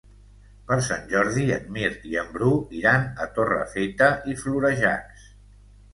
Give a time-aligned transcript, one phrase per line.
[0.71, 5.33] Per Sant Jordi en Mirt i en Bru iran a Torrefeta i Florejacs.